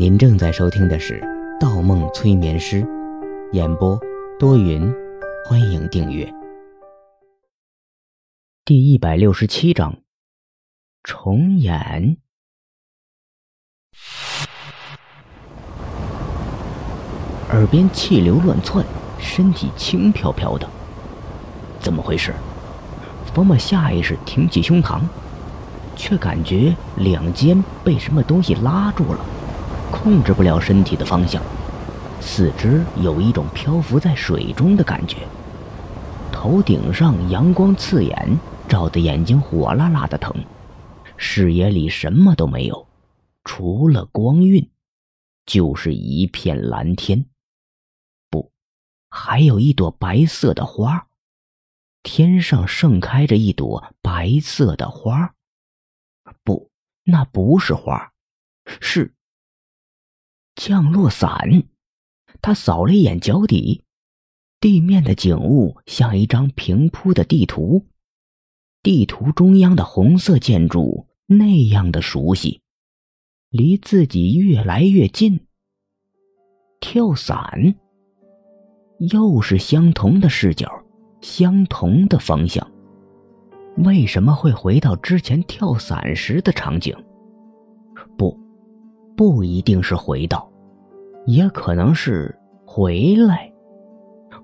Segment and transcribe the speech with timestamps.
[0.00, 1.20] 您正在收听的是
[1.60, 2.82] 《盗梦催眠师》，
[3.52, 4.00] 演播
[4.38, 4.90] 多云，
[5.44, 6.26] 欢迎订阅。
[8.64, 9.98] 第一百六十七章，
[11.02, 12.16] 重演。
[17.50, 18.82] 耳边气流乱窜，
[19.18, 20.66] 身体轻飘飘的，
[21.78, 22.32] 怎么回事？
[23.34, 25.02] 方默下意识挺起胸膛，
[25.94, 29.20] 却感觉两肩被什么东西拉住了。
[29.90, 31.42] 控制不了身体的方向，
[32.20, 35.18] 四肢有一种漂浮在水中的感觉。
[36.32, 40.34] 头顶上阳光刺眼，照得眼睛火辣辣的疼。
[41.16, 42.86] 视野里什么都没有，
[43.44, 44.70] 除了光晕，
[45.44, 47.26] 就是一片蓝天。
[48.30, 48.50] 不，
[49.10, 51.08] 还有一朵白色的花。
[52.02, 55.34] 天上盛开着一朵白色的花。
[56.42, 56.70] 不，
[57.04, 58.12] 那不是花，
[58.80, 59.12] 是。
[60.54, 61.64] 降落伞，
[62.42, 63.82] 他扫了一眼脚底，
[64.60, 67.86] 地面的景物像一张平铺的地图，
[68.82, 72.60] 地图中央的红色建筑那样的熟悉，
[73.48, 75.46] 离自己越来越近。
[76.80, 77.74] 跳伞，
[78.98, 80.70] 又是相同的视角，
[81.20, 82.70] 相同的方向，
[83.78, 86.94] 为什么会回到之前跳伞时的场景？
[89.20, 90.50] 不，一定是回到。
[91.26, 93.52] 也可能是回来，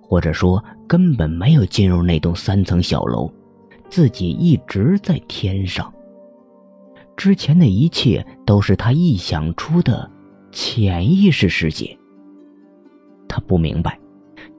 [0.02, 3.32] 或者说根本没有进入那栋三层小楼，
[3.88, 5.91] 自己一直在天上。
[7.16, 10.10] 之前的一切都是他臆想出的
[10.52, 11.98] 潜意识世界。
[13.27, 13.98] 他不明白，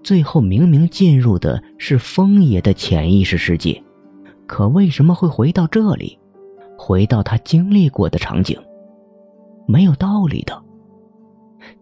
[0.01, 3.83] 最后明明进入的是风爷的潜意识世界，
[4.47, 6.17] 可为什么会回到这里，
[6.75, 8.59] 回到他经历过的场景？
[9.67, 10.59] 没有道理的。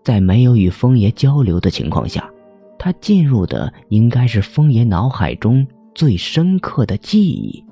[0.04, 2.30] 在没有与风爷交流的情况下，
[2.78, 7.64] 他进入的应该是风爷脑海中最深刻的记忆。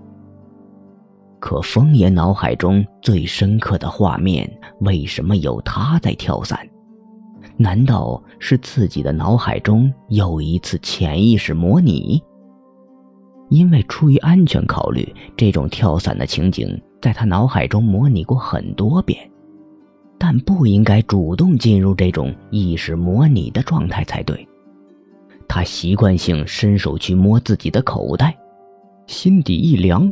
[1.40, 6.58] 可风爷脑海中最深刻的画面，为什么有他在跳伞？
[7.58, 12.24] 难道是自己的脑海中又一次潜意识模拟？
[13.50, 19.30] 因为出于安全考虑，这种跳伞的情景在他脑海中模拟过很多遍。
[20.24, 24.48] 但不应该主动进入这种意识模拟的状态才对。
[25.50, 28.34] 他习惯性伸手去摸自己的口袋，
[29.06, 30.10] 心底一凉。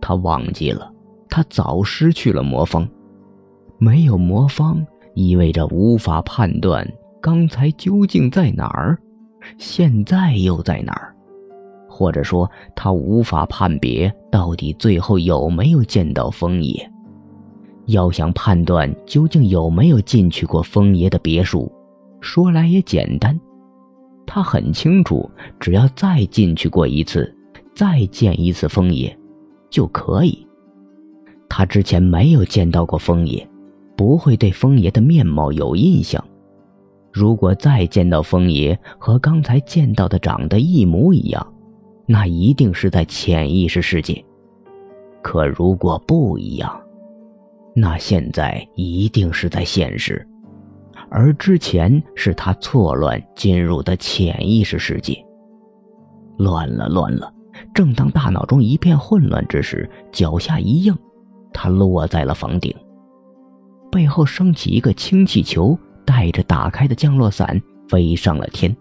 [0.00, 0.92] 他忘记了，
[1.30, 2.84] 他早失去了魔方。
[3.78, 4.84] 没有魔方，
[5.14, 6.84] 意味着无法判断
[7.22, 8.98] 刚才究竟在哪儿，
[9.56, 11.14] 现在又在哪儿，
[11.88, 16.90] 或者说，他无法判别到底最后有没有见到枫叶。
[17.86, 21.70] 要想判断究竟有没有进去过风爷的别墅，
[22.20, 23.38] 说来也简单，
[24.26, 27.34] 他很清楚，只要再进去过一次，
[27.74, 29.16] 再见一次风爷，
[29.70, 30.46] 就可以。
[31.48, 33.48] 他之前没有见到过风爷，
[33.96, 36.22] 不会对风爷的面貌有印象。
[37.12, 41.54] 如果再见到风爷和刚才见到的长得一模一样，
[42.04, 44.22] 那一定是在潜意识世界。
[45.22, 46.78] 可如果不一样，
[47.78, 50.26] 那现在一定是在现实，
[51.10, 55.14] 而之前是他错乱进入的潜意识世界。
[56.38, 57.30] 乱了，乱了！
[57.74, 60.96] 正当大脑中一片混乱之时，脚下一硬，
[61.52, 62.74] 他落在了房顶。
[63.92, 67.60] 背后升起一个氢气球，带着打开的降落伞
[67.90, 68.74] 飞上了天。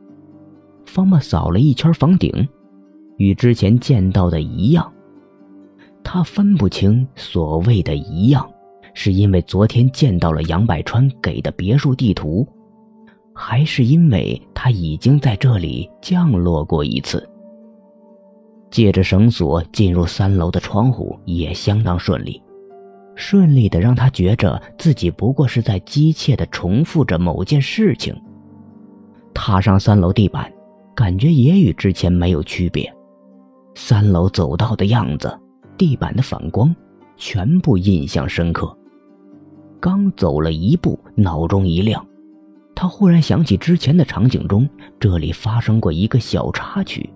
[0.85, 2.47] 方默扫了一圈房顶，
[3.17, 4.89] 与之前见到的一样。
[6.01, 8.49] 他分不清所谓的一样。
[8.95, 12.47] 是因为昨天见到了杨百川给的别墅地图，
[13.33, 17.29] 还是因为他已经在这里降落过一次？
[18.71, 22.41] 借着绳索进入三楼的窗户也相当顺利，
[23.15, 28.15] 顺利的让他觉着自己不过是在机械的重复着某件事情。
[29.33, 30.51] 踏上三楼地板，
[30.95, 32.91] 感觉也与之前没有区别。
[33.75, 35.37] 三楼走道的样子，
[35.77, 36.73] 地板的反光，
[37.17, 38.75] 全部印象深刻。
[39.85, 42.03] 刚走了一步，脑中一亮，
[42.73, 44.67] 他忽然想起之前的场景中，
[44.99, 47.07] 这里发生过一个小插曲。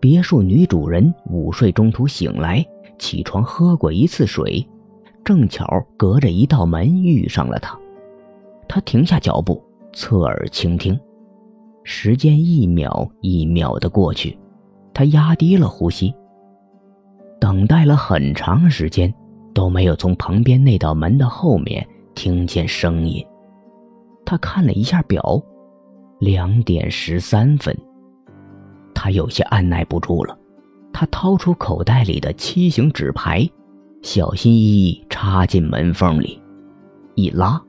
[0.00, 2.66] 别墅女主人午睡中途醒来，
[2.98, 4.66] 起床喝过一次水，
[5.22, 5.64] 正巧
[5.96, 7.78] 隔着一道门遇上了他。
[8.68, 9.62] 他停下脚步，
[9.92, 10.98] 侧耳倾听，
[11.84, 14.36] 时间一秒一秒的过去，
[14.92, 16.12] 他压低了呼吸，
[17.38, 19.14] 等待了很长时间。
[19.54, 23.24] 都没有从旁边那道门的后面听见声音。
[24.24, 25.42] 他看了一下表，
[26.20, 27.76] 两点十三分。
[28.94, 30.38] 他有些按耐不住了，
[30.92, 33.48] 他掏出口袋里的七形纸牌，
[34.02, 36.40] 小心翼翼插进门缝里，
[37.14, 37.60] 一拉，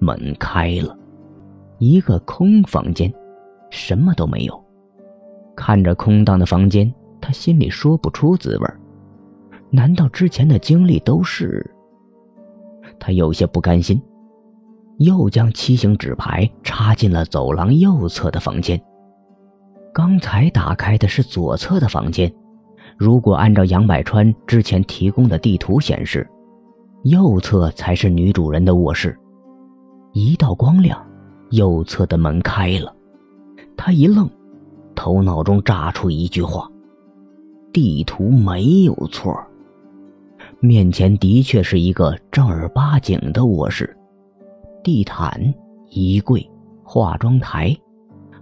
[0.00, 0.96] 门开了，
[1.78, 3.12] 一个空房间，
[3.70, 4.64] 什么都没有。
[5.54, 8.68] 看着空荡的房间，他心里说不出滋味
[9.70, 11.68] 难道之前的经历都是？
[12.98, 14.00] 他有些不甘心，
[14.98, 18.80] 又将七星纸牌插进了走廊右侧的房间。
[19.92, 22.32] 刚才打开的是左侧的房间，
[22.96, 26.26] 如果按照杨百川之前提供的地图显示，
[27.02, 29.18] 右侧才是女主人的卧室。
[30.12, 30.98] 一道光亮，
[31.50, 32.94] 右侧的门开了，
[33.76, 34.28] 他一愣，
[34.94, 36.70] 头脑中炸出一句话：
[37.72, 39.38] 地图没有错，
[40.60, 43.96] 面前的确是一个正儿八经的卧室，
[44.82, 45.54] 地毯、
[45.90, 46.48] 衣柜、
[46.82, 47.76] 化妆台。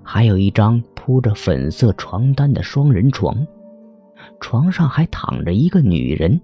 [0.02, 3.34] 还有一张铺着粉色床单的双人床，
[4.38, 6.40] 床上还躺着一个女人。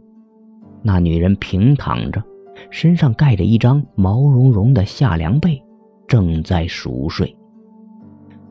[0.82, 2.22] 那女人平躺着，
[2.70, 5.62] 身上盖着一张毛茸茸的夏凉被，
[6.08, 7.36] 正在熟睡。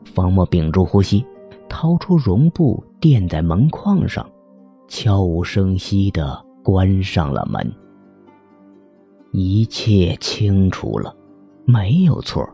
[0.04, 1.24] 方墨屏住呼吸，
[1.68, 4.24] 掏出绒布垫在门框上，
[4.88, 7.72] 悄无声息地关上了门。
[9.32, 11.12] 一切清楚了，
[11.64, 12.48] 没有错。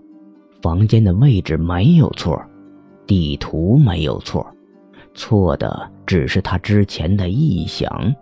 [0.62, 2.42] 房间的位置没有错，
[3.06, 4.46] 地图没有错，
[5.14, 8.14] 错的只是他之前的臆想。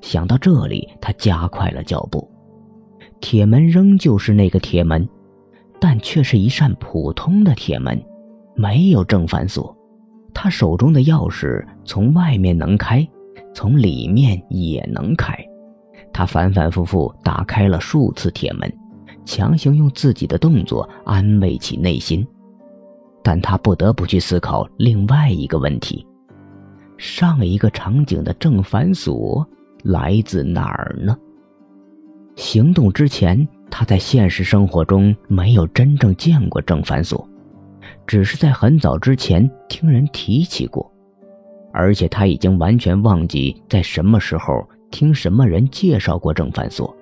[0.00, 2.30] 想到这里，他加快了脚步。
[3.20, 5.06] 铁门仍旧是那个铁门，
[5.80, 8.00] 但却是一扇普通的铁门，
[8.54, 9.76] 没有正反锁。
[10.32, 13.06] 他手中的钥匙从外面能开，
[13.58, 15.36] 从里面也能开。
[16.12, 18.72] 他反反复复打开了数次铁门。
[19.24, 22.24] 强行用自己的动作安慰起内心，
[23.20, 26.06] 但他不得不去思考另外一个问题：
[26.96, 29.44] 上一个场景的正反锁
[29.82, 31.18] 来自哪儿呢？
[32.36, 37.28] 行动之前，他在现实生活中没有真正见过正反锁，
[38.06, 40.90] 只是在很早之前听人提起过，
[41.78, 46.92] 而且他已经完全忘记在什么时候听什么人介绍过正反锁。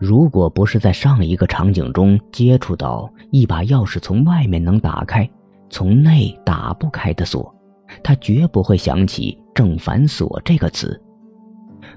[0.00, 5.30] 如果不是在上一个场景中接触到一把钥匙从外面能打开，
[5.70, 7.54] 从内打不开的锁，
[8.02, 11.00] 他绝不会想起“正反锁”这个词。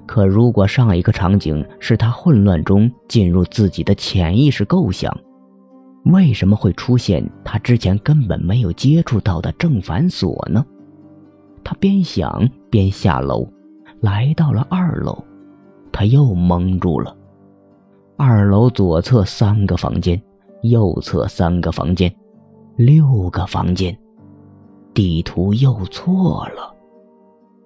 [0.05, 5.11] 可如果上一个场景是他混乱中进入自己的潜意识构想，
[6.05, 10.63] 为什么会出现他之前根本没有接触到的正反锁呢？
[11.63, 13.47] 他边想边下楼，
[13.99, 15.23] 来到了二楼，
[15.91, 17.15] 他又懵住了。
[18.17, 20.21] 二楼左侧三个房间，
[20.63, 22.13] 右侧三个房间，
[22.75, 23.97] 六个房间，
[24.93, 26.75] 地图又错了。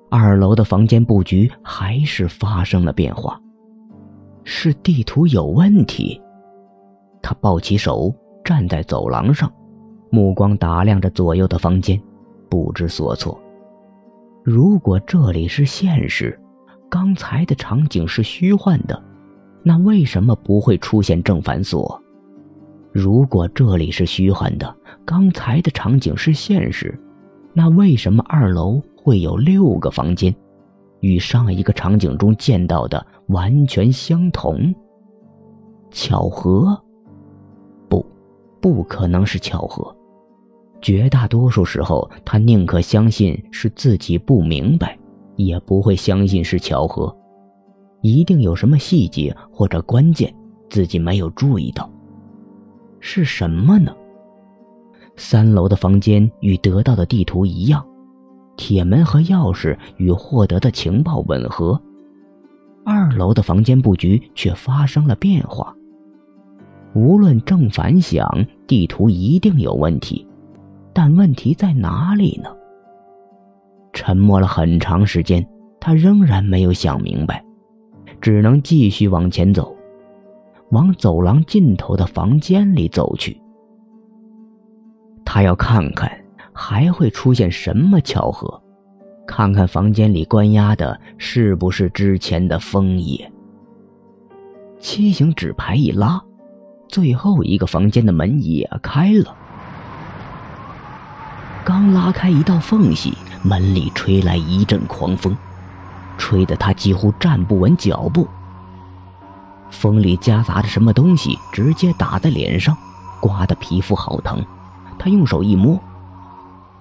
[0.09, 3.42] 二楼的房间布局还是发生了变化，
[4.44, 6.21] 是地图有问题。
[7.21, 8.13] 他抱起手
[8.44, 9.51] 站在走廊上，
[10.09, 12.01] 目光打量着左右的房间，
[12.50, 13.38] 不知所措。
[14.45, 16.39] 如果这里是现实，
[16.88, 19.03] 刚才的场景是虚幻的。
[19.63, 22.00] 那为什么不会出现正反锁？
[22.92, 26.95] 如果这里是虚幻的，刚才的场景是现实，
[27.54, 30.31] 那为什么二楼会有六个房间，
[30.99, 34.71] 与上一个场景中见到的完全相同？
[35.90, 36.80] 巧合？
[37.90, 38.06] 不，
[38.61, 39.94] 不可能是巧合。
[40.82, 44.98] 绝大多数时候，他宁可相信是自己不明白，
[45.36, 47.16] 也不会相信是巧合。
[48.02, 50.32] 一定有什么细节或者关键，
[50.70, 51.90] 自己没有注意到。
[53.00, 53.96] 是什么呢？
[55.16, 57.84] 三楼的房间与得到的地图一样，
[58.58, 61.82] 铁门和钥匙与获得的情报吻合。
[62.84, 65.76] 二楼的房间布局却发生了变化。
[66.94, 70.28] 无论正反想，地图一定有问题，
[70.95, 72.49] 但问题在哪里呢？
[73.92, 75.45] 沉默了很长时间，
[75.78, 77.44] 他仍然没有想明白。
[78.21, 79.75] 只能继续往前走，
[80.71, 83.40] 往走廊尽头的房间里走去。
[85.25, 86.09] 他要看看
[86.54, 88.64] 还会出现什么巧合，
[89.28, 93.30] 看看房间里关押的是不是之前的枫叶。
[94.80, 96.23] 七星纸牌一拉，
[96.87, 99.35] 最后一个房间的门也开了。
[101.76, 105.36] 刚拉开一道缝隙，门里吹来一阵狂风。
[106.18, 108.26] 吹得他几乎站不稳脚步。
[109.72, 112.78] 风里夹杂着什么东西，直接打在脸上，
[113.20, 114.42] 刮得皮肤好疼。
[114.98, 115.78] 他用手一摸，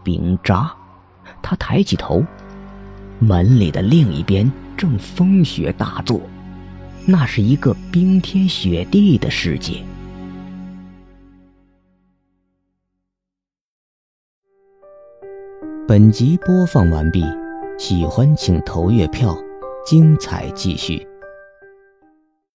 [0.04, 0.72] 冰渣。
[1.42, 2.22] 他抬起头，
[3.18, 6.20] 门里的另一边正风雪大作，
[7.04, 9.82] 那是一个冰天雪地的世界。
[15.94, 17.22] 本集播放完毕，
[17.78, 19.32] 喜欢请投月票，
[19.86, 21.06] 精彩继续。